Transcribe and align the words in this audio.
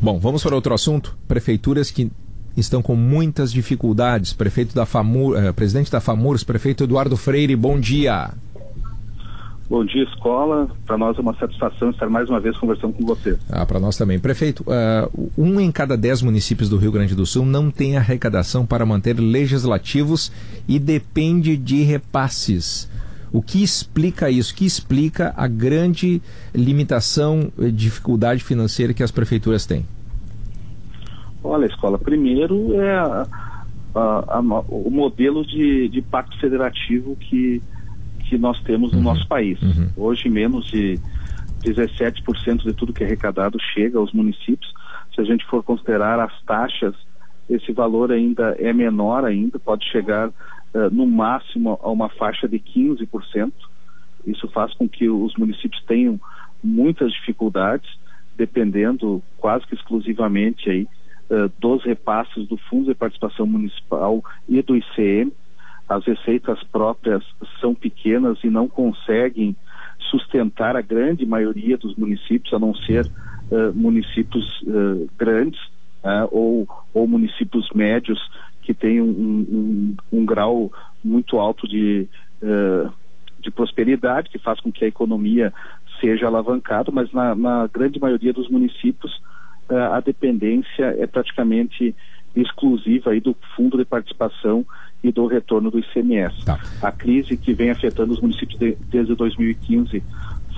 Bom, 0.00 0.18
vamos 0.18 0.42
para 0.42 0.54
outro 0.54 0.74
assunto. 0.74 1.16
Prefeituras 1.26 1.90
que 1.90 2.10
estão 2.56 2.82
com 2.82 2.94
muitas 2.94 3.52
dificuldades. 3.52 4.32
Prefeito 4.32 4.74
da 4.74 4.86
FAMUR, 4.86 5.36
eh, 5.36 5.52
presidente 5.52 5.90
da 5.90 6.00
FAMURS, 6.00 6.44
prefeito 6.44 6.84
Eduardo 6.84 7.16
Freire, 7.16 7.54
bom 7.56 7.78
dia. 7.78 8.30
Bom 9.68 9.84
dia, 9.84 10.02
escola. 10.04 10.66
Para 10.86 10.96
nós 10.96 11.18
é 11.18 11.20
uma 11.20 11.34
satisfação 11.34 11.90
estar 11.90 12.08
mais 12.08 12.30
uma 12.30 12.40
vez 12.40 12.56
conversando 12.56 12.94
com 12.94 13.04
você. 13.04 13.36
Ah, 13.50 13.66
para 13.66 13.78
nós 13.78 13.98
também. 13.98 14.18
Prefeito, 14.18 14.64
uh, 14.66 15.30
um 15.36 15.60
em 15.60 15.70
cada 15.70 15.94
dez 15.94 16.22
municípios 16.22 16.70
do 16.70 16.78
Rio 16.78 16.90
Grande 16.90 17.14
do 17.14 17.26
Sul 17.26 17.44
não 17.44 17.70
tem 17.70 17.98
arrecadação 17.98 18.64
para 18.64 18.86
manter 18.86 19.20
legislativos 19.20 20.32
e 20.66 20.78
depende 20.78 21.54
de 21.56 21.82
repasses. 21.82 22.88
O 23.32 23.42
que 23.42 23.62
explica 23.62 24.30
isso? 24.30 24.52
O 24.52 24.56
que 24.56 24.64
explica 24.64 25.34
a 25.36 25.46
grande 25.46 26.22
limitação 26.54 27.52
e 27.58 27.70
dificuldade 27.70 28.42
financeira 28.42 28.94
que 28.94 29.02
as 29.02 29.10
prefeituras 29.10 29.66
têm? 29.66 29.84
Olha, 31.42 31.66
escola, 31.66 31.98
primeiro 31.98 32.74
é 32.80 32.98
a, 32.98 33.26
a, 33.94 34.38
a, 34.38 34.40
o 34.40 34.90
modelo 34.90 35.46
de, 35.46 35.88
de 35.88 36.02
pacto 36.02 36.38
federativo 36.38 37.16
que 37.16 37.62
que 38.28 38.36
nós 38.36 38.60
temos 38.60 38.92
no 38.92 38.98
uhum. 38.98 39.04
nosso 39.04 39.26
país. 39.26 39.60
Uhum. 39.62 39.88
Hoje, 39.96 40.28
menos 40.28 40.66
de 40.66 41.00
17% 41.62 42.62
de 42.62 42.72
tudo 42.74 42.92
que 42.92 43.02
é 43.02 43.06
arrecadado 43.06 43.58
chega 43.74 43.98
aos 43.98 44.12
municípios. 44.12 44.72
Se 45.14 45.20
a 45.20 45.24
gente 45.24 45.44
for 45.46 45.62
considerar 45.62 46.20
as 46.20 46.32
taxas, 46.42 46.94
esse 47.48 47.72
valor 47.72 48.12
ainda 48.12 48.54
é 48.58 48.72
menor 48.72 49.24
ainda, 49.24 49.58
pode 49.58 49.90
chegar 49.90 50.30
uh, 50.78 50.94
no 50.94 51.06
máximo 51.06 51.78
a 51.82 51.90
uma 51.90 52.08
faixa 52.08 52.48
de 52.48 52.58
15%. 52.58 53.52
Isso 54.26 54.48
faz 54.48 54.72
com 54.74 54.88
que 54.88 55.08
os 55.08 55.34
municípios 55.36 55.82
tenham 55.84 56.20
muitas 56.62 57.12
dificuldades, 57.12 57.88
dependendo 58.36 59.22
quase 59.38 59.66
que 59.66 59.74
exclusivamente 59.74 60.70
aí 60.70 60.86
uh, 61.30 61.50
dos 61.58 61.84
repasses 61.84 62.46
do 62.46 62.56
Fundo 62.56 62.86
de 62.86 62.94
Participação 62.94 63.46
Municipal 63.46 64.22
e 64.48 64.62
do 64.62 64.76
ICM 64.76 65.32
as 65.88 66.04
receitas 66.04 66.62
próprias 66.64 67.24
são 67.60 67.74
pequenas 67.74 68.38
e 68.44 68.50
não 68.50 68.68
conseguem 68.68 69.56
sustentar 70.10 70.76
a 70.76 70.82
grande 70.82 71.24
maioria 71.24 71.78
dos 71.78 71.96
municípios, 71.96 72.52
a 72.52 72.58
não 72.58 72.74
ser 72.74 73.06
uh, 73.06 73.72
municípios 73.74 74.62
grandes 75.16 75.58
uh, 76.04 76.28
ou, 76.30 76.68
ou 76.92 77.06
municípios 77.08 77.70
médios 77.74 78.20
que 78.68 78.74
têm 78.74 79.00
um, 79.00 79.06
um, 79.08 79.96
um 80.12 80.26
grau 80.26 80.70
muito 81.02 81.38
alto 81.38 81.66
de, 81.66 82.06
de 83.40 83.50
prosperidade, 83.50 84.28
que 84.28 84.38
faz 84.38 84.60
com 84.60 84.70
que 84.70 84.84
a 84.84 84.88
economia 84.88 85.54
seja 85.98 86.26
alavancada, 86.26 86.92
mas 86.92 87.10
na, 87.10 87.34
na 87.34 87.66
grande 87.66 87.98
maioria 87.98 88.30
dos 88.30 88.50
municípios 88.50 89.22
a 89.70 90.00
dependência 90.00 90.94
é 90.98 91.06
praticamente 91.06 91.96
exclusiva 92.36 93.10
aí 93.10 93.20
do 93.20 93.34
fundo 93.56 93.78
de 93.78 93.86
participação 93.86 94.66
e 95.02 95.10
do 95.10 95.26
retorno 95.26 95.70
do 95.70 95.78
ICMS. 95.78 96.44
Tá. 96.44 96.58
A 96.82 96.92
crise 96.92 97.38
que 97.38 97.54
vem 97.54 97.70
afetando 97.70 98.12
os 98.12 98.20
municípios 98.20 98.58
de, 98.58 98.76
desde 98.90 99.14
2015 99.14 100.02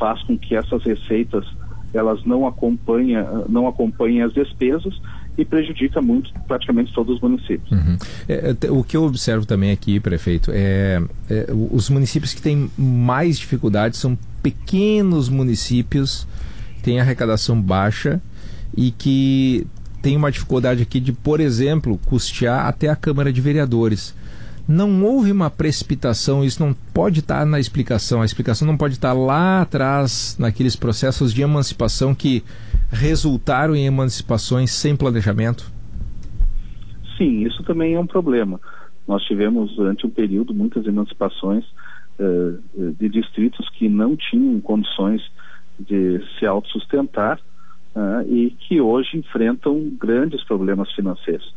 faz 0.01 0.21
com 0.25 0.37
que 0.37 0.57
essas 0.57 0.83
receitas 0.83 1.47
elas 1.95 2.25
não 2.25 2.47
acompanhem, 2.47 3.17
não 3.49 3.69
acompanhem 3.69 4.23
as 4.23 4.33
despesas 4.33 5.01
e 5.37 5.45
prejudica 5.45 6.03
muito 6.03 6.33
praticamente 6.47 6.93
todos 6.93 7.17
os 7.17 7.21
municípios. 7.21 7.71
Uhum. 7.71 7.97
É, 8.29 8.55
o 8.71 8.85
que 8.85 8.97
eu 8.97 9.05
observo 9.05 9.47
também 9.47 9.71
aqui, 9.71 9.99
prefeito, 10.01 10.51
é, 10.53 11.03
é, 11.29 11.47
os 11.71 11.89
municípios 11.89 12.35
que 12.35 12.43
têm 12.43 12.71
mais 12.77 13.39
dificuldades 13.39 13.99
são 13.99 14.19
pequenos 14.43 15.29
municípios, 15.29 16.27
têm 16.83 17.01
arrecadação 17.01 17.61
baixa 17.61 18.21
e 18.77 18.91
que 18.91 19.67
tem 20.03 20.17
uma 20.17 20.31
dificuldade 20.31 20.83
aqui 20.83 20.99
de, 21.01 21.13
por 21.13 21.41
exemplo, 21.41 21.99
custear 22.07 22.67
até 22.67 22.89
a 22.89 22.97
Câmara 22.97 23.33
de 23.33 23.41
Vereadores. 23.41 24.15
Não 24.67 25.03
houve 25.05 25.33
uma 25.33 25.51
precipitação, 25.51 26.45
isso 26.45 26.65
não 26.65 26.75
pode 26.95 27.21
estar 27.21 27.45
na 27.45 27.59
explicação. 27.59 28.23
A 28.23 28.25
explicação 28.25 28.67
não 28.67 28.77
pode 28.77 28.95
estar 28.95 29.13
lá 29.13 29.63
atrás, 29.63 30.37
naqueles 30.39 30.77
processos 30.77 31.35
de 31.35 31.43
emancipação 31.43 32.15
que 32.15 32.45
resultaram 32.91 33.75
em 33.75 33.87
emancipações 33.87 34.71
sem 34.73 34.97
planejamento? 34.97 35.71
Sim, 37.17 37.45
isso 37.45 37.63
também 37.63 37.95
é 37.95 38.01
um 38.01 38.07
problema. 38.07 38.61
Nós 39.07 39.23
tivemos, 39.25 39.75
durante 39.77 40.07
um 40.07 40.11
período, 40.11 40.55
muitas 40.55 40.87
emancipações 40.87 41.65
uh, 42.19 42.93
de 42.99 43.09
distritos 43.09 43.69
que 43.71 43.89
não 43.89 44.17
tinham 44.17 44.61
condições 44.61 45.23
de 45.79 46.23
se 46.39 46.47
autossustentar 46.47 47.39
uh, 47.95 48.23
e 48.33 48.51
que 48.51 48.81
hoje 48.81 49.17
enfrentam 49.17 49.91
grandes 49.99 50.45
problemas 50.45 50.91
financeiros. 50.93 51.53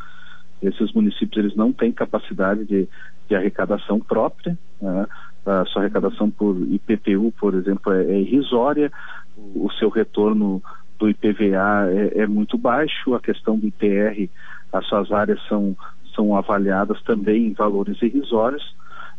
Esses 0.62 0.94
municípios 0.94 1.38
eles 1.38 1.56
não 1.56 1.74
têm 1.74 1.92
capacidade 1.92 2.66
de, 2.66 2.88
de 3.28 3.36
arrecadação 3.36 4.00
própria, 4.00 4.58
uh, 4.82 5.08
a 5.46 5.66
sua 5.66 5.82
arrecadação 5.82 6.30
por 6.30 6.56
IPTU, 6.56 7.34
por 7.38 7.54
exemplo, 7.54 7.92
é, 7.92 8.04
é 8.06 8.22
irrisória, 8.22 8.92
o, 9.38 9.66
o, 9.66 9.72
seu 9.74 9.90
retorno 9.90 10.62
do 11.04 11.10
IPVA 11.10 11.90
é, 11.92 12.22
é, 12.22 12.28
muito 12.28 12.58
baixo, 12.58 13.14
a 13.14 13.20
questão 13.20 13.60
do 13.60 13.68
ITR, 13.68 14.30
as 14.72 14.86
suas 14.88 15.12
áreas 15.12 15.40
são, 15.50 15.76
são 16.16 16.36
avaliadas 16.36 17.02
também 17.04 17.48
em 17.48 17.54
valores 17.54 18.02
irrisórios, 18.02 18.64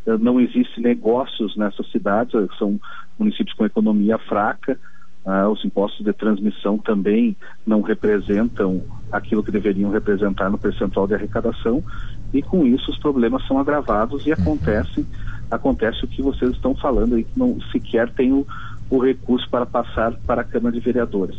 uh, 0.06 0.16
não 0.18 0.40
existe 0.40 0.80
negócios 0.80 1.54
nessas 1.56 1.90
cidades, 1.90 2.32
são 2.58 2.80
municípios 3.18 3.54
com 3.54 3.66
economia 3.66 4.16
fraca, 4.16 4.78
ah, 5.26 5.48
os 5.48 5.64
impostos 5.64 6.04
de 6.04 6.12
transmissão 6.12 6.76
também 6.76 7.34
não 7.66 7.80
representam 7.80 8.82
aquilo 9.10 9.42
que 9.42 9.50
deveriam 9.50 9.90
representar 9.90 10.50
no 10.50 10.58
percentual 10.58 11.06
de 11.06 11.14
arrecadação 11.14 11.82
e 12.30 12.42
com 12.42 12.66
isso 12.66 12.90
os 12.90 12.98
problemas 12.98 13.42
são 13.46 13.58
agravados 13.58 14.26
e 14.26 14.32
acontecem 14.32 15.06
acontece 15.50 16.04
o 16.04 16.08
que 16.08 16.20
vocês 16.20 16.50
estão 16.50 16.74
falando 16.74 17.14
aí 17.14 17.24
que 17.24 17.38
não 17.38 17.58
sequer 17.72 18.10
tem 18.10 18.34
o, 18.34 18.46
o 18.90 18.98
recurso 18.98 19.48
para 19.48 19.64
passar 19.64 20.12
para 20.26 20.42
a 20.42 20.44
Câmara 20.44 20.74
de 20.74 20.80
Vereadores. 20.80 21.36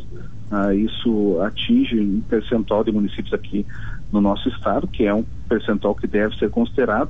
Ah, 0.50 0.74
isso 0.74 1.42
atinge 1.42 2.00
um 2.00 2.22
percentual 2.22 2.84
de 2.84 2.92
municípios 2.92 3.34
aqui 3.34 3.66
no 4.12 4.22
nosso 4.22 4.48
estado, 4.50 4.88
que 4.88 5.06
é 5.06 5.14
um 5.14 5.26
percentual 5.50 5.96
que 5.96 6.08
deve 6.08 6.36
ser 6.38 6.50
considerado. 6.50 7.10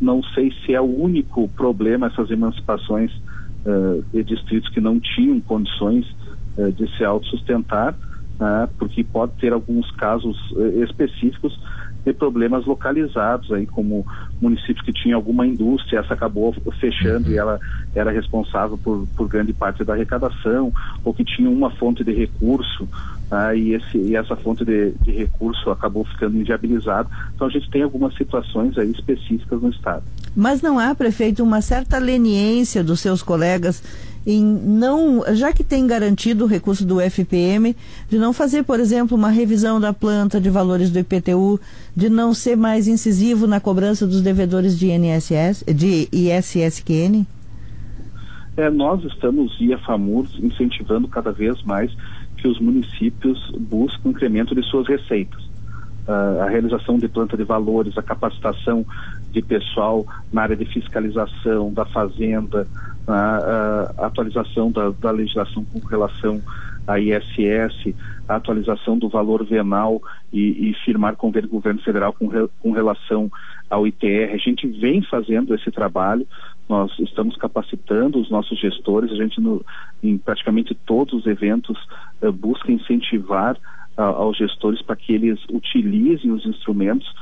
Não 0.00 0.22
sei 0.22 0.52
se 0.64 0.74
é 0.74 0.80
o 0.80 0.84
único 0.84 1.48
problema 1.48 2.08
essas 2.08 2.30
emancipações 2.30 3.12
uh, 3.64 4.04
de 4.12 4.24
distritos 4.24 4.68
que 4.70 4.80
não 4.80 4.98
tinham 4.98 5.40
condições 5.40 6.06
uh, 6.56 6.72
de 6.72 6.88
se 6.96 7.04
autossustentar, 7.04 7.94
uh, 7.94 8.68
porque 8.78 9.04
pode 9.04 9.32
ter 9.34 9.52
alguns 9.52 9.90
casos 9.92 10.36
uh, 10.52 10.82
específicos 10.82 11.58
de 12.04 12.12
problemas 12.12 12.66
localizados 12.66 13.52
aí 13.52 13.66
como 13.66 14.06
municípios 14.40 14.84
que 14.84 14.92
tinham 14.92 15.16
alguma 15.16 15.46
indústria 15.46 16.00
essa 16.00 16.14
acabou 16.14 16.54
fechando 16.80 17.28
uhum. 17.28 17.34
e 17.34 17.38
ela 17.38 17.60
era 17.94 18.10
responsável 18.10 18.76
por, 18.78 19.06
por 19.16 19.28
grande 19.28 19.52
parte 19.52 19.84
da 19.84 19.94
arrecadação 19.94 20.72
ou 21.04 21.14
que 21.14 21.24
tinha 21.24 21.48
uma 21.48 21.70
fonte 21.70 22.02
de 22.02 22.12
recurso 22.12 22.88
ah, 23.30 23.54
e, 23.54 23.74
esse, 23.74 23.98
e 23.98 24.16
essa 24.16 24.36
fonte 24.36 24.64
de, 24.64 24.92
de 25.02 25.12
recurso 25.12 25.70
acabou 25.70 26.04
ficando 26.04 26.36
inviabilizada 26.36 27.08
então 27.34 27.46
a 27.46 27.50
gente 27.50 27.70
tem 27.70 27.82
algumas 27.82 28.14
situações 28.16 28.76
aí 28.76 28.90
específicas 28.90 29.62
no 29.62 29.70
estado 29.70 30.02
mas 30.34 30.62
não 30.62 30.78
há, 30.78 30.94
prefeito, 30.94 31.42
uma 31.42 31.60
certa 31.60 31.98
leniência 31.98 32.82
dos 32.82 33.00
seus 33.00 33.22
colegas 33.22 33.82
em 34.26 34.44
não, 34.44 35.24
já 35.34 35.52
que 35.52 35.64
tem 35.64 35.86
garantido 35.86 36.44
o 36.44 36.46
recurso 36.46 36.84
do 36.84 37.00
FPM, 37.00 37.76
de 38.08 38.18
não 38.18 38.32
fazer, 38.32 38.62
por 38.62 38.78
exemplo, 38.80 39.16
uma 39.16 39.30
revisão 39.30 39.80
da 39.80 39.92
planta 39.92 40.40
de 40.40 40.48
valores 40.48 40.90
do 40.90 40.98
IPTU, 40.98 41.60
de 41.94 42.08
não 42.08 42.32
ser 42.32 42.56
mais 42.56 42.86
incisivo 42.86 43.46
na 43.46 43.60
cobrança 43.60 44.06
dos 44.06 44.20
devedores 44.20 44.78
de 44.78 44.88
INSS, 44.88 45.64
de 45.74 46.08
ISSQN? 46.12 47.26
É, 48.56 48.70
nós 48.70 49.02
estamos, 49.04 49.58
via 49.58 49.78
FAMURS, 49.78 50.38
incentivando 50.40 51.08
cada 51.08 51.32
vez 51.32 51.62
mais 51.62 51.90
que 52.36 52.46
os 52.46 52.60
municípios 52.60 53.50
busquem 53.58 54.00
um 54.04 54.10
incremento 54.10 54.54
de 54.54 54.62
suas 54.62 54.86
receitas 54.86 55.52
a 56.06 56.48
realização 56.48 56.98
de 56.98 57.08
planta 57.08 57.36
de 57.36 57.44
valores, 57.44 57.96
a 57.96 58.02
capacitação 58.02 58.84
de 59.30 59.40
pessoal 59.40 60.04
na 60.32 60.42
área 60.42 60.56
de 60.56 60.64
fiscalização, 60.64 61.72
da 61.72 61.84
fazenda, 61.84 62.66
a, 63.06 63.92
a 63.98 64.06
atualização 64.06 64.70
da, 64.70 64.90
da, 64.90 65.10
legislação 65.10 65.64
com 65.64 65.78
relação 65.80 66.40
à 66.86 66.98
ISS, 66.98 67.94
a 68.28 68.36
atualização 68.36 68.98
do 68.98 69.08
valor 69.08 69.44
venal 69.44 70.00
e, 70.32 70.70
e 70.70 70.74
firmar 70.84 71.16
com 71.16 71.28
o 71.28 71.48
governo 71.48 71.80
federal 71.82 72.12
com, 72.12 72.26
re, 72.26 72.48
com 72.60 72.72
relação 72.72 73.30
ao 73.70 73.86
ITR. 73.86 74.32
A 74.34 74.38
gente 74.38 74.66
vem 74.66 75.02
fazendo 75.02 75.54
esse 75.54 75.70
trabalho, 75.70 76.26
nós 76.68 76.92
estamos 76.98 77.36
capacitando 77.36 78.18
os 78.18 78.30
nossos 78.30 78.58
gestores, 78.58 79.10
a 79.10 79.16
gente 79.16 79.40
no, 79.40 79.64
em 80.02 80.18
praticamente 80.18 80.74
todos 80.74 81.14
os 81.14 81.26
eventos 81.26 81.78
uh, 82.20 82.32
busca 82.32 82.70
incentivar 82.70 83.56
aos 83.96 84.36
gestores 84.36 84.80
para 84.82 84.96
que 84.96 85.12
eles 85.12 85.38
utilizem 85.50 86.30
os 86.30 86.44
instrumentos 86.46 87.12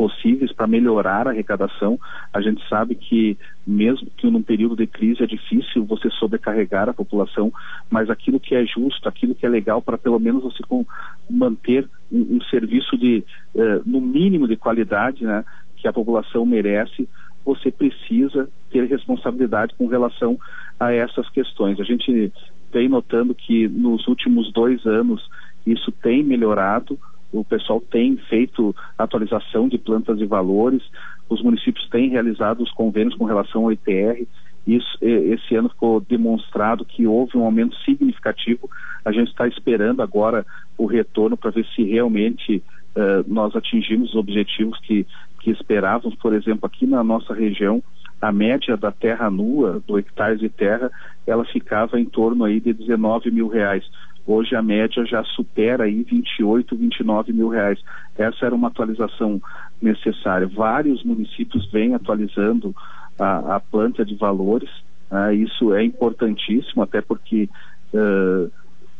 possíveis 0.00 0.50
para 0.50 0.66
melhorar 0.66 1.26
a 1.26 1.30
arrecadação. 1.30 2.00
A 2.32 2.40
gente 2.40 2.66
sabe 2.68 2.94
que 2.94 3.36
mesmo 3.66 4.08
que 4.16 4.30
num 4.30 4.42
período 4.42 4.74
de 4.74 4.86
crise 4.86 5.22
é 5.22 5.26
difícil 5.26 5.84
você 5.84 6.08
sobrecarregar 6.10 6.88
a 6.88 6.94
população, 6.94 7.52
mas 7.90 8.08
aquilo 8.08 8.40
que 8.40 8.54
é 8.54 8.64
justo, 8.64 9.06
aquilo 9.06 9.34
que 9.34 9.44
é 9.44 9.48
legal 9.48 9.82
para 9.82 9.98
pelo 9.98 10.18
menos 10.18 10.42
você 10.42 10.62
com, 10.62 10.86
manter 11.28 11.86
um, 12.10 12.36
um, 12.36 12.40
serviço 12.44 12.96
de 12.96 13.22
uh, 13.54 13.82
no 13.84 14.00
mínimo 14.00 14.48
de 14.48 14.56
qualidade, 14.56 15.24
né, 15.24 15.44
que 15.76 15.86
a 15.86 15.92
população 15.92 16.46
merece, 16.46 17.06
você 17.44 17.70
precisa 17.70 18.48
ter 18.70 18.84
responsabilidade 18.84 19.74
com 19.76 19.86
relação 19.86 20.38
a 20.78 20.92
essas 20.92 21.28
questões. 21.28 21.78
A 21.78 21.84
gente 21.84 22.32
vem 22.72 22.88
notando 22.88 23.34
que 23.34 23.68
nos 23.68 24.06
últimos 24.08 24.50
dois 24.52 24.86
anos 24.86 25.28
isso 25.66 25.92
tem 25.92 26.22
melhorado 26.22 26.98
o 27.32 27.44
pessoal 27.44 27.80
tem 27.80 28.16
feito 28.16 28.74
atualização 28.98 29.68
de 29.68 29.78
plantas 29.78 30.20
e 30.20 30.26
valores, 30.26 30.82
os 31.28 31.42
municípios 31.42 31.88
têm 31.88 32.10
realizado 32.10 32.60
os 32.60 32.72
convênios 32.72 33.14
com 33.14 33.24
relação 33.24 33.64
ao 33.64 33.72
ITR. 33.72 34.26
Isso, 34.66 34.98
esse 35.00 35.54
ano 35.54 35.68
ficou 35.68 36.00
demonstrado 36.00 36.84
que 36.84 37.06
houve 37.06 37.38
um 37.38 37.44
aumento 37.44 37.76
significativo. 37.84 38.68
A 39.04 39.12
gente 39.12 39.28
está 39.28 39.46
esperando 39.46 40.02
agora 40.02 40.44
o 40.76 40.86
retorno 40.86 41.36
para 41.36 41.50
ver 41.50 41.64
se 41.74 41.82
realmente 41.84 42.62
uh, 42.96 43.24
nós 43.32 43.54
atingimos 43.54 44.10
os 44.10 44.16
objetivos 44.16 44.78
que, 44.80 45.06
que 45.40 45.50
esperávamos. 45.50 46.16
Por 46.16 46.34
exemplo, 46.34 46.66
aqui 46.66 46.84
na 46.84 47.02
nossa 47.02 47.32
região, 47.32 47.82
a 48.20 48.32
média 48.32 48.76
da 48.76 48.90
terra 48.90 49.30
nua, 49.30 49.80
do 49.86 49.98
hectare 49.98 50.36
de 50.36 50.48
terra, 50.48 50.90
ela 51.26 51.44
ficava 51.44 51.98
em 51.98 52.04
torno 52.04 52.44
aí 52.44 52.60
de 52.60 52.72
19 52.72 53.30
mil 53.30 53.48
reais. 53.48 53.84
Hoje 54.26 54.54
a 54.54 54.62
média 54.62 55.04
já 55.04 55.24
supera 55.24 55.84
aí 55.84 56.02
28, 56.02 56.76
29 56.76 57.32
mil 57.32 57.48
reais. 57.48 57.80
Essa 58.16 58.46
era 58.46 58.54
uma 58.54 58.68
atualização 58.68 59.40
necessária. 59.80 60.46
Vários 60.46 61.02
municípios 61.02 61.70
vêm 61.70 61.94
atualizando 61.94 62.74
a, 63.18 63.56
a 63.56 63.60
planta 63.60 64.04
de 64.04 64.14
valores. 64.14 64.70
Uh, 65.10 65.32
isso 65.32 65.74
é 65.74 65.82
importantíssimo, 65.84 66.82
até 66.82 67.00
porque 67.00 67.48
uh, 67.92 68.50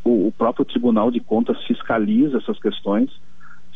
o, 0.02 0.28
o, 0.28 0.32
próprio 0.32 0.64
Tribunal 0.64 1.10
de 1.10 1.20
Contas 1.20 1.62
fiscaliza 1.64 2.38
essas 2.38 2.58
questões. 2.58 3.10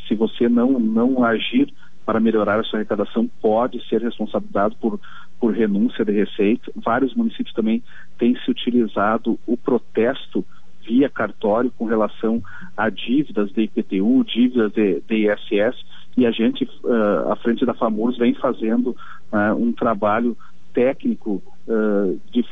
Se 0.08 0.14
você 0.14 0.48
não, 0.48 0.78
não 0.78 1.24
agir 1.24 1.72
para 2.04 2.20
melhorar 2.20 2.60
a 2.60 2.64
sua 2.64 2.80
arrecadação, 2.80 3.30
pode 3.40 3.86
ser 3.88 4.02
responsabilizado 4.02 4.76
por, 4.76 5.00
por 5.40 5.52
renúncia 5.52 6.04
de 6.04 6.12
receita. 6.12 6.70
Vários 6.76 7.14
municípios 7.14 7.54
também 7.54 7.82
têm 8.18 8.36
se 8.36 8.50
utilizado 8.50 9.38
o 9.46 9.56
protesto 9.56 10.44
via 10.86 11.08
cartório 11.08 11.72
com 11.76 11.84
relação 11.84 12.42
a 12.76 12.88
dívidas 12.90 13.50
de 13.52 13.62
IPTU, 13.62 14.24
dívidas 14.24 14.72
de, 14.72 15.00
de 15.08 15.28
ISS, 15.28 15.76
e 16.16 16.26
a 16.26 16.30
gente, 16.30 16.64
uh, 16.64 17.32
à 17.32 17.36
frente 17.36 17.66
da 17.66 17.74
FAMURS, 17.74 18.16
vem 18.16 18.34
fazendo 18.34 18.90
uh, 19.32 19.54
um 19.56 19.72
trabalho 19.72 20.36
técnico 20.72 21.42
uh, 21.66 22.20
de 22.30 22.44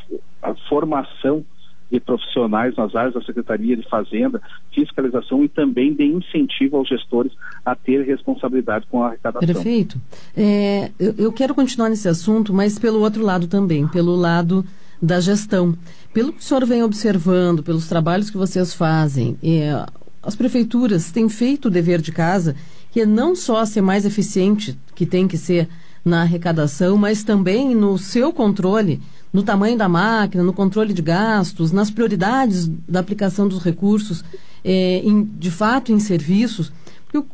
formação 0.68 1.44
de 1.90 2.00
profissionais 2.00 2.74
nas 2.74 2.94
áreas 2.94 3.12
da 3.12 3.20
Secretaria 3.20 3.76
de 3.76 3.86
Fazenda, 3.86 4.40
fiscalização 4.74 5.44
e 5.44 5.48
também 5.48 5.92
de 5.92 6.04
incentivo 6.04 6.78
aos 6.78 6.88
gestores 6.88 7.32
a 7.64 7.74
ter 7.74 8.02
responsabilidade 8.02 8.86
com 8.90 9.02
a 9.02 9.08
arrecadação. 9.08 9.46
Perfeito. 9.46 10.00
É, 10.34 10.90
eu, 10.98 11.14
eu 11.18 11.32
quero 11.32 11.54
continuar 11.54 11.90
nesse 11.90 12.08
assunto, 12.08 12.54
mas 12.54 12.78
pelo 12.78 13.00
outro 13.00 13.22
lado 13.22 13.46
também, 13.46 13.86
pelo 13.86 14.16
lado 14.16 14.64
da 15.02 15.20
gestão. 15.20 15.76
Pelo 16.14 16.32
que 16.32 16.38
o 16.38 16.42
senhor 16.42 16.64
vem 16.64 16.82
observando, 16.84 17.62
pelos 17.62 17.88
trabalhos 17.88 18.30
que 18.30 18.36
vocês 18.36 18.72
fazem, 18.72 19.36
é, 19.42 19.84
as 20.22 20.36
prefeituras 20.36 21.10
têm 21.10 21.28
feito 21.28 21.66
o 21.66 21.70
dever 21.70 22.00
de 22.00 22.12
casa, 22.12 22.54
que 22.92 23.00
é 23.00 23.06
não 23.06 23.34
só 23.34 23.64
ser 23.64 23.80
mais 23.80 24.04
eficiente, 24.04 24.78
que 24.94 25.04
tem 25.04 25.26
que 25.26 25.36
ser 25.36 25.68
na 26.04 26.22
arrecadação, 26.22 26.96
mas 26.96 27.24
também 27.24 27.74
no 27.74 27.98
seu 27.98 28.32
controle, 28.32 29.00
no 29.32 29.42
tamanho 29.42 29.76
da 29.76 29.88
máquina, 29.88 30.42
no 30.42 30.52
controle 30.52 30.92
de 30.92 31.02
gastos, 31.02 31.72
nas 31.72 31.90
prioridades 31.90 32.68
da 32.88 33.00
aplicação 33.00 33.48
dos 33.48 33.62
recursos, 33.62 34.24
é, 34.64 34.98
em, 34.98 35.24
de 35.24 35.50
fato 35.50 35.92
em 35.92 35.98
serviços. 35.98 36.72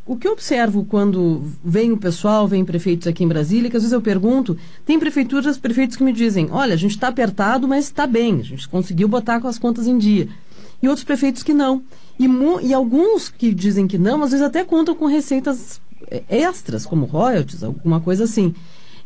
O, 0.06 0.16
que 0.16 0.26
eu 0.26 0.32
observo 0.32 0.84
quando 0.84 1.52
vem 1.64 1.92
o 1.92 1.96
pessoal, 1.96 2.48
vem 2.48 2.64
prefeitos 2.64 3.06
aqui 3.06 3.22
em 3.22 3.28
Brasília, 3.28 3.70
que 3.70 3.76
às 3.76 3.82
vezes 3.84 3.92
eu 3.92 4.02
pergunto, 4.02 4.58
tem 4.84 4.98
prefeituras, 4.98 5.56
prefeitos 5.56 5.96
que 5.96 6.02
me 6.02 6.12
dizem, 6.12 6.48
olha, 6.50 6.74
a 6.74 6.76
gente 6.76 6.92
está 6.92 7.06
apertado, 7.06 7.68
mas 7.68 7.84
está 7.84 8.04
bem, 8.04 8.40
a 8.40 8.42
gente 8.42 8.68
conseguiu 8.68 9.06
botar 9.06 9.40
com 9.40 9.46
as 9.46 9.56
contas 9.56 9.86
em 9.86 9.96
dia. 9.96 10.28
E 10.82 10.88
outros 10.88 11.04
prefeitos 11.04 11.44
que 11.44 11.52
não. 11.52 11.82
E, 12.18 12.26
e 12.62 12.74
alguns 12.74 13.28
que 13.28 13.54
dizem 13.54 13.86
que 13.86 13.98
não, 13.98 14.22
às 14.24 14.32
vezes 14.32 14.44
até 14.44 14.64
contam 14.64 14.96
com 14.96 15.06
receitas 15.06 15.80
é, 16.10 16.22
extras, 16.28 16.84
como 16.84 17.06
royalties, 17.06 17.62
alguma 17.62 18.00
coisa 18.00 18.24
assim. 18.24 18.54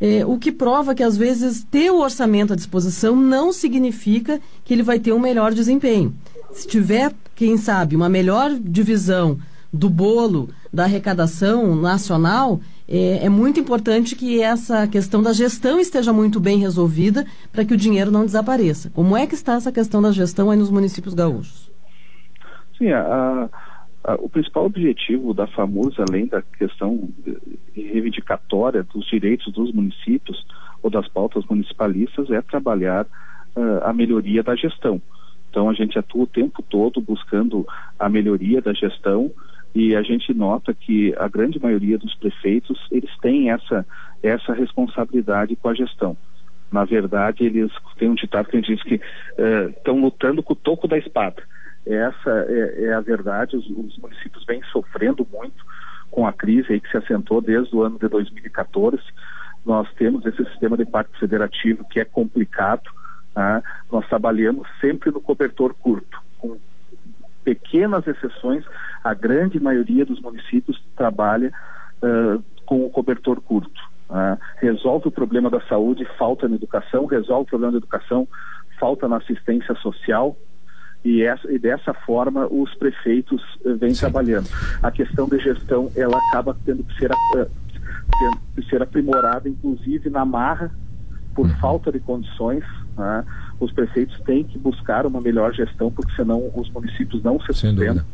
É, 0.01 0.25
o 0.27 0.39
que 0.39 0.51
prova 0.51 0.95
que, 0.95 1.03
às 1.03 1.17
vezes, 1.17 1.65
ter 1.71 1.91
o 1.91 2.01
orçamento 2.01 2.53
à 2.53 2.57
disposição 2.57 3.15
não 3.15 3.53
significa 3.53 4.41
que 4.65 4.73
ele 4.73 4.83
vai 4.83 4.99
ter 4.99 5.13
um 5.13 5.21
melhor 5.21 5.53
desempenho. 5.53 6.15
Se 6.53 6.67
tiver, 6.67 7.13
quem 7.35 7.57
sabe, 7.57 7.95
uma 7.95 8.09
melhor 8.09 8.53
divisão 8.59 9.39
do 9.73 9.89
bolo 9.89 10.51
da 10.73 10.85
arrecadação 10.85 11.77
nacional, 11.77 12.61
é, 12.89 13.27
é, 13.27 13.29
muito 13.29 13.61
importante 13.61 14.17
que 14.17 14.41
essa 14.41 14.87
questão 14.89 15.23
da 15.23 15.33
gestão 15.33 15.79
esteja 15.79 16.13
muito 16.13 16.41
bem 16.41 16.59
resolvida 16.59 17.27
para 17.53 17.65
que 17.65 17.75
o 17.75 17.77
dinheiro 17.77 18.11
não 18.11 18.25
desapareça. 18.25 18.91
Como 18.91 19.17
é 19.17 19.27
que 19.27 19.35
está 19.35 19.55
essa 19.55 19.71
questão 19.71 20.01
da 20.01 20.11
gestão 20.11 20.51
aí 20.51 20.57
nos 20.57 20.71
municípios 20.71 21.15
gaúchos? 21.15 21.71
Sim, 22.79 22.91
a, 22.91 23.51
a, 24.05 24.15
o 24.15 24.29
principal 24.29 24.65
objetivo 24.65 25.35
da 25.35 25.47
FAMURS, 25.47 26.01
além 26.01 26.27
da 26.27 26.41
questão 26.43 27.09
reivindicatória 27.75 28.83
dos 28.83 29.07
direitos 29.07 29.53
dos 29.53 29.73
municípios 29.73 30.45
ou 30.83 30.91
das 30.91 31.07
pautas 31.07 31.45
municipalistas, 31.49 32.31
é 32.31 32.41
trabalhar 32.41 33.05
uh, 33.55 33.85
a 33.85 33.93
melhoria 33.93 34.43
da 34.43 34.57
gestão. 34.57 35.01
Então 35.51 35.69
a 35.69 35.75
gente 35.75 35.99
atua 35.99 36.25
o 36.25 36.27
tempo 36.27 36.63
todo 36.63 37.01
buscando 37.01 37.67
a 37.99 38.09
melhoria 38.09 38.63
da 38.63 38.73
gestão, 38.73 39.31
e 39.75 39.97
a 39.97 40.03
gente 40.03 40.35
nota 40.35 40.75
que 40.75 41.15
a 41.19 41.29
grande 41.29 41.61
maioria 41.61 41.99
dos 41.99 42.15
prefeitos 42.15 42.79
eles 42.91 43.11
têm 43.21 43.51
essa 43.51 43.87
essa 44.23 44.53
responsabilidade 44.53 45.57
com 45.57 45.69
a 45.69 45.75
gestão. 45.75 46.17
Na 46.71 46.85
verdade, 46.85 47.45
eles 47.45 47.71
têm 47.99 48.09
um 48.09 48.15
ditado 48.15 48.49
que 48.49 48.61
diz 48.61 48.83
que 48.83 49.01
estão 49.77 49.97
uh, 49.97 50.01
lutando 50.01 50.43
com 50.43 50.53
o 50.53 50.57
toco 50.57 50.87
da 50.87 50.97
espada. 50.97 51.43
Essa 51.85 52.47
é, 52.49 52.85
é 52.85 52.95
a 52.95 53.01
verdade. 53.01 53.57
Os, 53.57 53.69
os, 53.69 53.99
municípios 53.99 54.45
vêm 54.47 54.63
sofrendo 54.73 55.27
muito 55.31 55.65
com 56.11 56.27
a 56.27 56.33
crise 56.33 56.81
que 56.81 56.91
se 56.91 56.97
assentou 56.97 57.41
desde 57.41 57.75
o 57.75 57.83
ano 57.83 57.99
de 57.99 58.09
2014. 58.09 58.99
Nós 59.67 59.93
temos 59.95 60.25
esse 60.25 60.45
sistema 60.45 60.77
de 60.77 60.87
pacto 60.87 61.19
federativo 61.19 61.85
que 61.89 62.01
é 62.01 62.05
complicado. 62.05 62.89
Né? 63.37 63.63
Nós 63.91 64.09
trabalhamos 64.09 64.67
sempre 64.81 65.11
no 65.11 65.21
cobertor 65.21 65.75
curto, 65.75 66.23
com 66.39 66.57
pequenas 67.45 68.07
exceções, 68.07 68.65
a 69.03 69.15
grande 69.15 69.59
maioria 69.61 70.05
dos 70.05 70.21
municípios 70.21 70.83
trabalha 70.97 71.53
uh, 72.03 72.43
com 72.65 72.85
o 72.85 72.91
cobertor 72.91 73.41
curto. 73.41 73.81
Uh, 74.09 74.39
resolve 74.59 75.09
o 75.09 75.11
problema 75.11 75.49
da 75.49 75.61
saúde, 75.63 76.07
falta 76.19 76.47
na 76.47 76.57
educação, 76.57 77.07
resolve 77.07 77.45
o 77.45 77.51
problema 77.51 77.73
da 77.73 77.79
educação, 77.79 78.29
falta 78.79 79.09
na 79.09 79.17
assistência 79.17 79.75
social, 79.77 80.37
e, 81.05 81.23
essa, 81.23 81.51
e, 81.51 81.59
dessa 81.59 81.93
forma 81.93 82.47
os 82.47 82.73
prefeitos 82.75 83.43
uh, 83.65 83.77
vêm 83.77 83.95
Sim. 83.95 84.01
trabalhando. 84.01 84.49
A 84.83 84.91
questão 84.91 85.29
de 85.29 85.39
gestão 85.39 85.91
ela 85.97 86.17
acaba 86.29 86.57
tendo 86.65 86.85
que 86.85 86.95
ser, 86.99 87.11
uh, 87.11 87.51
tendo 88.19 88.39
que 88.55 88.69
ser 88.69 88.83
aprimorada, 88.83 89.49
inclusive 89.49 90.11
na 90.11 90.25
marra, 90.25 90.71
por 91.35 91.47
uhum. 91.47 91.57
falta 91.57 91.91
de 91.91 91.99
condições. 91.99 92.65
Né? 92.97 93.25
os 93.59 93.73
prefeitos 93.73 94.19
têm 94.21 94.45
que 94.45 94.59
buscar 94.59 95.07
uma 95.07 95.21
melhor 95.21 95.53
gestão, 95.53 95.91
porque 95.91 96.13
senão 96.15 96.51
os 96.55 96.71
municípios 96.71 97.23
não 97.23 97.41
se 97.41 97.47
sustentam. 97.47 98.05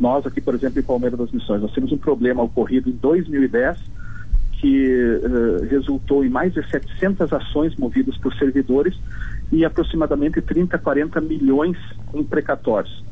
Nós 0.00 0.26
aqui, 0.26 0.40
por 0.40 0.54
exemplo, 0.54 0.80
em 0.80 0.82
Palmeiras 0.82 1.18
das 1.18 1.30
Missões, 1.30 1.60
nós 1.60 1.72
temos 1.72 1.92
um 1.92 1.98
problema 1.98 2.42
ocorrido 2.42 2.88
em 2.88 2.92
2010 2.92 3.78
que 4.60 4.88
uh, 4.88 5.66
resultou 5.68 6.24
em 6.24 6.30
mais 6.30 6.54
de 6.54 6.66
700 6.70 7.32
ações 7.32 7.76
movidas 7.76 8.16
por 8.16 8.34
servidores 8.34 8.98
e 9.52 9.64
aproximadamente 9.64 10.40
30, 10.40 10.78
40 10.78 11.20
milhões 11.20 11.76
em 12.14 12.24
precatórios. 12.24 13.04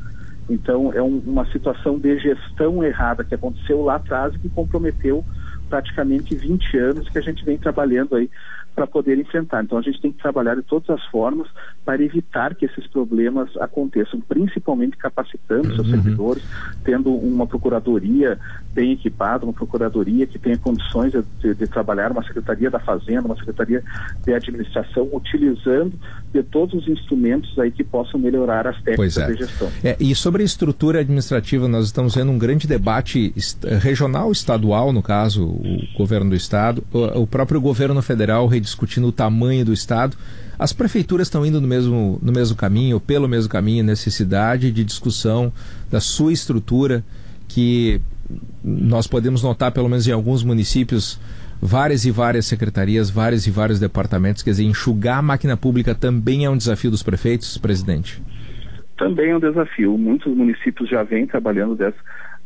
Então, 0.49 0.91
é 0.93 1.01
um, 1.01 1.21
uma 1.25 1.45
situação 1.51 1.99
de 1.99 2.17
gestão 2.17 2.83
errada 2.83 3.23
que 3.23 3.35
aconteceu 3.35 3.83
lá 3.83 3.95
atrás 3.95 4.33
e 4.33 4.39
que 4.39 4.49
comprometeu 4.49 5.23
praticamente 5.69 6.35
20 6.35 6.77
anos 6.77 7.09
que 7.09 7.17
a 7.17 7.21
gente 7.21 7.45
vem 7.45 7.57
trabalhando 7.57 8.15
aí 8.15 8.29
para 8.75 8.87
poder 8.87 9.17
enfrentar. 9.19 9.63
Então 9.63 9.77
a 9.77 9.81
gente 9.81 10.01
tem 10.01 10.11
que 10.11 10.21
trabalhar 10.21 10.55
de 10.55 10.63
todas 10.63 10.89
as 10.89 11.03
formas 11.05 11.47
para 11.85 12.01
evitar 12.01 12.55
que 12.55 12.65
esses 12.65 12.87
problemas 12.87 13.55
aconteçam, 13.57 14.19
principalmente 14.21 14.97
capacitando 14.97 15.69
uhum. 15.69 15.75
seus 15.75 15.89
servidores, 15.89 16.43
tendo 16.83 17.13
uma 17.13 17.45
procuradoria 17.45 18.39
bem 18.73 18.93
equipada, 18.93 19.45
uma 19.45 19.53
procuradoria 19.53 20.25
que 20.25 20.39
tenha 20.39 20.57
condições 20.57 21.11
de, 21.11 21.21
de, 21.39 21.55
de 21.55 21.67
trabalhar, 21.67 22.11
uma 22.11 22.23
secretaria 22.23 22.69
da 22.69 22.79
Fazenda, 22.79 23.27
uma 23.27 23.35
secretaria 23.35 23.83
de 24.25 24.33
administração, 24.33 25.09
utilizando 25.13 25.93
de 26.33 26.41
todos 26.41 26.73
os 26.73 26.87
instrumentos 26.87 27.57
aí 27.59 27.69
que 27.69 27.83
possam 27.83 28.19
melhorar 28.19 28.65
as 28.65 28.75
técnicas 28.81 29.17
é. 29.17 29.31
de 29.31 29.37
gestão. 29.37 29.69
É, 29.83 29.95
e 29.99 30.15
sobre 30.15 30.41
a 30.41 30.45
estrutura 30.45 30.99
administrativa, 30.99 31.67
nós 31.67 31.85
estamos 31.85 32.15
vendo 32.15 32.31
um 32.31 32.39
grande 32.39 32.67
debate 32.67 33.33
regional, 33.79 34.31
estadual, 34.31 34.91
no 34.91 35.03
caso, 35.03 35.45
o 35.45 35.79
governo 35.95 36.31
do 36.31 36.35
estado, 36.35 36.83
o, 36.91 37.21
o 37.21 37.27
próprio 37.27 37.61
governo 37.61 38.01
federal 38.01 38.47
rediscutindo 38.47 39.07
o 39.07 39.11
tamanho 39.11 39.63
do 39.63 39.71
estado. 39.71 40.17
As 40.57 40.73
prefeituras 40.73 41.27
estão 41.27 41.45
indo 41.45 41.61
no 41.61 41.67
mesmo, 41.67 42.19
no 42.21 42.31
mesmo 42.31 42.55
caminho, 42.55 42.99
pelo 42.99 43.27
mesmo 43.27 43.49
caminho, 43.49 43.83
necessidade 43.83 44.71
de 44.71 44.83
discussão 44.83 45.53
da 45.91 45.99
sua 45.99 46.33
estrutura, 46.33 47.03
que 47.47 48.01
nós 48.63 49.05
podemos 49.05 49.43
notar, 49.43 49.71
pelo 49.71 49.87
menos 49.87 50.07
em 50.07 50.11
alguns 50.11 50.43
municípios, 50.43 51.19
várias 51.63 52.03
e 52.03 52.11
várias 52.11 52.45
secretarias, 52.45 53.09
vários 53.09 53.47
e 53.47 53.51
vários 53.51 53.79
departamentos. 53.79 54.43
Quer 54.43 54.51
dizer, 54.51 54.63
enxugar 54.65 55.19
a 55.19 55.21
máquina 55.21 55.55
pública 55.55 55.95
também 55.95 56.43
é 56.43 56.49
um 56.49 56.57
desafio 56.57 56.91
dos 56.91 57.01
prefeitos, 57.01 57.57
presidente? 57.57 58.21
Também 58.97 59.31
é 59.31 59.37
um 59.37 59.39
desafio. 59.39 59.97
Muitos 59.97 60.35
municípios 60.35 60.89
já 60.89 61.03
vêm 61.03 61.25
trabalhando 61.25 61.75
dessa, 61.75 61.97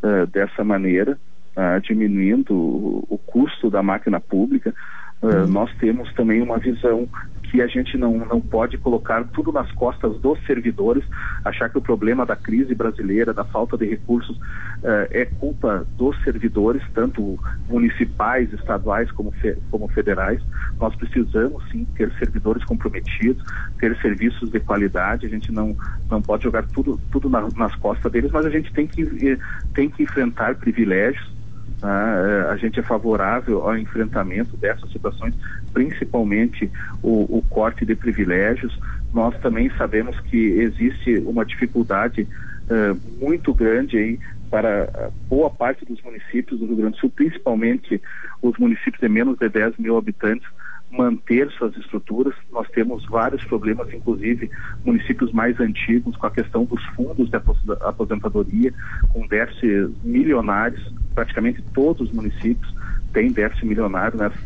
uh, 0.04 0.28
dessa 0.28 0.64
maneira, 0.64 1.18
uh, 1.56 1.82
diminuindo 1.82 2.54
o, 2.54 3.08
o, 3.10 3.18
custo 3.18 3.72
da 3.72 3.82
máquina 3.82 4.20
pública. 4.20 4.74
Uh, 5.22 5.48
Nós 5.48 5.76
temos 5.78 6.14
também 6.14 6.42
uma 6.42 6.60
visão 6.60 7.08
que 7.50 7.62
a 7.62 7.68
gente 7.68 7.98
não, 7.98 8.18
não 8.26 8.42
pode 8.42 8.78
colocar 8.78 9.24
tudo 9.26 9.52
nas 9.52 9.72
costas 9.72 10.18
dos 10.20 10.40
servidores, 10.46 11.04
achar 11.44 11.70
que 11.70 11.78
o 11.78 11.82
problema 11.82 12.26
da 12.26 12.36
crise 12.36 12.76
brasileira, 12.76 13.34
da 13.34 13.44
falta 13.44 13.78
de 13.78 13.86
recursos, 13.86 14.38
uh, 14.38 15.08
é 15.12 15.26
culpa 15.26 15.86
dos 15.98 16.22
servidores, 16.24 16.82
tanto 16.94 17.40
municipais, 17.70 18.52
estaduais 18.54 19.12
como, 19.12 19.34
como 19.72 19.88
federais. 19.88 20.42
Nós 20.80 20.96
precisamos 20.96 21.64
sim 21.72 21.86
ter 21.96 22.12
servidores 22.20 22.64
comprometidos, 22.66 23.44
ter 23.80 23.96
serviços 23.98 24.50
de 24.50 24.60
qualidade, 24.60 25.26
a 25.26 25.30
gente 25.30 25.52
não, 25.52 25.76
não 26.10 26.22
pode 26.22 26.44
jogar 26.44 26.64
tudo, 26.68 27.00
tudo 27.12 27.30
na, 27.30 27.48
nas 27.56 27.76
costas 27.76 28.12
deles, 28.12 28.32
mas 28.32 28.46
a 28.46 28.50
gente 28.50 28.72
tem 28.74 28.88
que, 28.88 29.04
eh, 29.04 29.38
tem 29.74 29.90
que 29.90 30.04
enfrentar 30.04 30.56
privilégios 30.56 31.37
ah, 31.82 32.48
a 32.50 32.58
gente 32.58 32.80
é 32.80 32.84
favorável 32.84 33.62
ao 33.62 33.78
enfrentamento 33.78 34.58
dessas 34.58 34.92
situações, 34.92 35.36
principalmente 35.74 36.72
o, 37.04 37.38
o, 37.38 37.44
corte 37.50 37.86
de 37.86 37.96
privilégios. 37.96 38.78
Nós 39.14 39.38
também 39.40 39.70
sabemos 39.78 40.20
que 40.22 40.38
existe 40.38 41.18
uma 41.20 41.46
dificuldade 41.46 42.28
uh, 42.70 43.00
muito 43.24 43.54
grande 43.54 43.98
aí 43.98 44.20
para 44.50 45.12
boa 45.30 45.50
parte 45.50 45.86
dos 45.86 46.02
municípios 46.02 46.60
do 46.60 46.66
Rio 46.66 46.78
Grande 46.78 46.96
do 46.96 47.00
Sul, 47.00 47.12
principalmente 47.16 48.02
os 48.42 48.58
municípios 48.58 49.00
de 49.00 49.10
menos 49.10 49.38
de 49.38 49.48
10 49.48 49.78
mil 49.78 49.98
habitantes, 49.98 50.48
manter 50.92 51.50
suas 51.52 51.76
estruturas. 51.78 52.34
Nós 52.52 52.68
temos 52.70 53.06
vários 53.06 53.44
problemas, 53.44 53.94
inclusive 53.94 54.50
municípios 54.86 55.32
mais 55.32 55.60
antigos, 55.60 56.16
com 56.16 56.26
a 56.26 56.32
questão 56.32 56.66
dos 56.66 56.84
fundos 56.88 57.30
de 57.30 57.38
aposentadoria, 57.82 58.74
com 59.14 59.28
déficits 59.28 59.92
milionários. 60.04 60.94
Praticamente 61.14 61.62
todos 61.74 62.10
os 62.10 62.14
municípios 62.14 62.74
têm 63.14 63.32
déficit 63.32 63.66
milionário 63.66 64.18
nessa, 64.18 64.38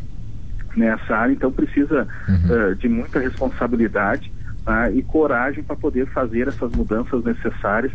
nessa 0.75 1.15
área, 1.15 1.33
então 1.33 1.51
precisa 1.51 2.07
uhum. 2.27 2.71
uh, 2.71 2.75
de 2.75 2.88
muita 2.89 3.19
responsabilidade 3.19 4.31
uh, 4.65 4.95
e 4.95 5.03
coragem 5.03 5.63
para 5.63 5.75
poder 5.75 6.07
fazer 6.07 6.48
essas 6.48 6.71
mudanças 6.71 7.24
necessárias 7.24 7.91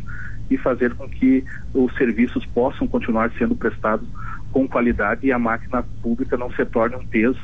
e 0.49 0.57
fazer 0.57 0.95
com 0.95 1.09
que 1.09 1.45
os 1.75 1.93
serviços 1.97 2.47
possam 2.47 2.87
continuar 2.87 3.33
sendo 3.37 3.57
prestados 3.57 4.07
com 4.53 4.69
qualidade 4.69 5.27
e 5.27 5.33
a 5.33 5.39
máquina 5.39 5.83
pública 6.01 6.37
não 6.37 6.51
se 6.53 6.65
torne 6.67 6.97
um 6.97 7.07
peso 7.07 7.41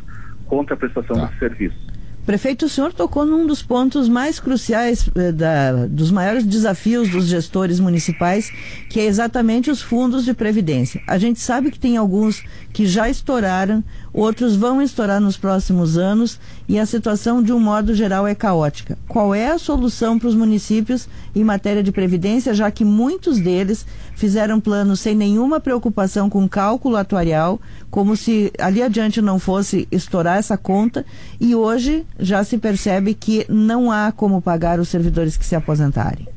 contra 0.53 0.75
a 0.75 0.77
prestação 0.77 1.17
tá. 1.17 1.25
de 1.25 1.39
serviço. 1.39 1.79
Prefeito, 2.27 2.67
o 2.67 2.69
senhor 2.69 2.93
tocou 2.93 3.25
num 3.25 3.47
dos 3.47 3.63
pontos 3.63 4.07
mais 4.07 4.39
cruciais, 4.39 5.09
eh, 5.17 5.33
da, 5.33 5.87
dos 5.87 6.11
maiores 6.11 6.45
desafios 6.45 7.09
dos 7.09 7.27
gestores 7.27 7.81
municipais, 7.81 8.53
que 8.91 9.01
é 9.01 9.07
exatamente 9.07 9.71
os 9.71 9.81
fundos 9.81 10.27
de 10.27 10.35
previdência. 10.35 11.01
A 11.09 11.17
gente 11.17 11.41
sabe 11.41 11.71
que 11.71 11.79
tem 11.79 11.97
alguns 11.97 12.45
que 12.71 12.87
já 12.87 13.09
estouraram, 13.09 13.83
outros 14.13 14.57
vão 14.57 14.83
estourar 14.83 15.21
nos 15.21 15.37
próximos 15.37 15.97
anos 15.97 16.39
e 16.69 16.79
a 16.79 16.87
situação, 16.87 17.43
de 17.43 17.53
um 17.53 17.59
modo 17.59 17.95
geral, 17.95 18.27
é 18.27 18.35
caótica. 18.35 18.99
Qual 19.09 19.35
é 19.35 19.51
a 19.51 19.59
solução 19.59 20.19
para 20.19 20.29
os 20.29 20.35
municípios 20.35 21.09
em 21.35 21.45
matéria 21.45 21.83
de 21.83 21.93
previdência, 21.93 22.53
já 22.55 22.71
que 22.71 22.85
muitos 22.85 23.39
deles 23.39 23.87
fizeram 24.15 24.61
planos 24.61 25.01
sem 25.01 25.15
nenhuma 25.15 25.61
preocupação 25.61 26.29
com 26.29 26.49
cálculo 26.49 26.97
atuarial, 26.97 27.61
como 27.91 28.17
se 28.17 28.53
ali 28.59 28.83
adiante 28.83 29.23
não 29.23 29.39
fosse 29.39 29.89
estourar 29.91 30.39
essa 30.39 30.57
conta, 30.57 31.05
e 31.41 31.55
hoje 31.55 32.05
já 32.19 32.45
se 32.45 32.59
percebe 32.59 33.15
que 33.15 33.47
não 33.49 33.91
há 33.91 34.13
como 34.13 34.43
pagar 34.43 34.79
os 34.79 34.89
servidores 34.89 35.37
que 35.37 35.47
se 35.47 35.55
aposentarem. 35.55 36.29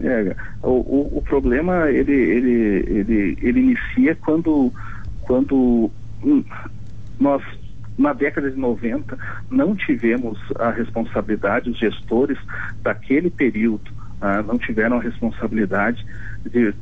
É, 0.00 0.36
o, 0.62 1.18
o, 1.18 1.22
problema 1.22 1.90
ele, 1.90 2.12
ele, 2.12 2.84
ele, 2.86 3.38
ele 3.42 3.60
inicia 3.60 4.14
quando, 4.14 4.72
quando 5.22 5.90
nós 7.18 7.42
na 7.96 8.12
década 8.12 8.50
de 8.50 8.56
90 8.56 9.18
não 9.50 9.74
tivemos 9.74 10.38
a 10.56 10.70
responsabilidade, 10.70 11.68
os 11.68 11.78
gestores 11.78 12.38
daquele 12.80 13.28
período 13.28 13.90
ah, 14.20 14.42
não 14.42 14.56
tiveram 14.56 14.98
a 14.98 15.02
responsabilidade 15.02 16.06
de 16.44 16.72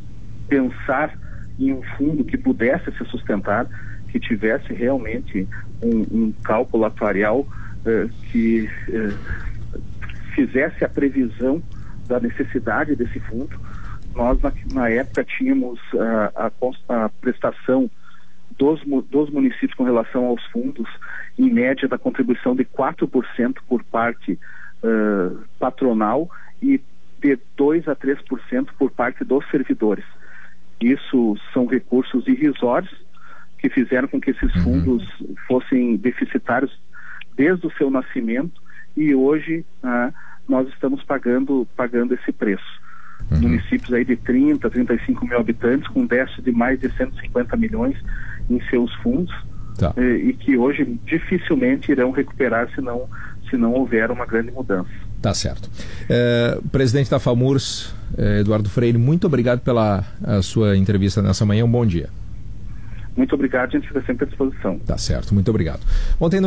pensar 0.48 1.16
em 1.58 1.72
um 1.72 1.82
fundo 1.96 2.24
que 2.24 2.36
pudesse 2.36 2.92
se 2.92 3.04
sustentar, 3.06 3.66
que 4.10 4.20
tivesse 4.20 4.72
realmente 4.72 5.48
um, 5.82 6.06
um 6.10 6.34
cálculo 6.44 6.84
atuarial 6.84 7.46
eh, 7.84 8.08
que 8.30 8.68
eh, 8.88 9.12
fizesse 10.34 10.84
a 10.84 10.88
previsão 10.88 11.62
da 12.06 12.20
necessidade 12.20 12.94
desse 12.94 13.18
fundo. 13.20 13.58
Nós, 14.14 14.40
na, 14.40 14.52
na 14.72 14.88
época, 14.88 15.24
tínhamos 15.24 15.78
a, 15.94 16.46
a, 16.46 17.04
a 17.04 17.08
prestação 17.08 17.90
dos, 18.58 18.80
dos 19.10 19.30
municípios 19.30 19.74
com 19.74 19.84
relação 19.84 20.26
aos 20.26 20.44
fundos, 20.46 20.88
em 21.38 21.50
média 21.50 21.88
da 21.88 21.98
contribuição 21.98 22.54
de 22.54 22.64
4% 22.64 23.56
por 23.68 23.82
parte 23.84 24.38
uh, 24.82 25.38
patronal 25.58 26.30
e 26.62 26.80
de 27.20 27.38
2 27.56 27.88
a 27.88 27.96
3% 27.96 28.68
por 28.78 28.90
parte 28.90 29.24
dos 29.24 29.48
servidores. 29.50 30.04
Isso 30.80 31.36
são 31.52 31.66
recursos 31.66 32.26
irrisórios 32.26 32.94
que 33.58 33.68
fizeram 33.68 34.08
com 34.08 34.20
que 34.20 34.30
esses 34.30 34.54
uhum. 34.56 34.62
fundos 34.62 35.22
fossem 35.46 35.96
deficitários 35.96 36.78
desde 37.34 37.66
o 37.66 37.72
seu 37.72 37.90
nascimento 37.90 38.60
e 38.96 39.14
hoje 39.14 39.64
ah, 39.82 40.12
nós 40.48 40.68
estamos 40.68 41.02
pagando, 41.02 41.66
pagando 41.76 42.14
esse 42.14 42.32
preço. 42.32 42.80
Uhum. 43.30 43.40
Municípios 43.40 43.92
aí 43.92 44.04
de 44.04 44.16
30, 44.16 44.68
35 44.68 45.26
mil 45.26 45.38
habitantes 45.38 45.88
com 45.88 46.06
déficit 46.06 46.42
de 46.42 46.52
mais 46.52 46.78
de 46.78 46.90
150 46.96 47.56
milhões 47.56 47.96
em 48.48 48.60
seus 48.68 48.92
fundos 48.96 49.34
tá. 49.78 49.92
e, 49.96 50.00
eh, 50.00 50.16
e 50.28 50.32
que 50.32 50.56
hoje 50.56 50.98
dificilmente 51.04 51.90
irão 51.90 52.10
recuperar 52.10 52.68
se 52.74 52.80
não, 52.80 53.08
se 53.50 53.56
não 53.56 53.72
houver 53.72 54.10
uma 54.10 54.26
grande 54.26 54.50
mudança. 54.50 54.90
Tá 55.20 55.34
certo. 55.34 55.68
É, 56.08 56.58
presidente 56.70 57.10
da 57.10 57.18
FAMURS, 57.18 57.94
é, 58.16 58.40
Eduardo 58.40 58.68
Freire, 58.68 58.98
muito 58.98 59.26
obrigado 59.26 59.60
pela 59.60 60.04
sua 60.42 60.76
entrevista 60.76 61.20
nessa 61.22 61.44
manhã. 61.44 61.64
Um 61.64 61.70
bom 61.70 61.84
dia. 61.84 62.08
Muito 63.16 63.34
obrigado, 63.34 63.70
a 63.70 63.78
gente 63.78 63.88
fica 63.88 64.02
sempre 64.02 64.24
à 64.24 64.28
disposição. 64.28 64.78
Tá 64.80 64.98
certo, 64.98 65.32
muito 65.32 65.48
obrigado. 65.48 65.80
Ontem 66.20 66.38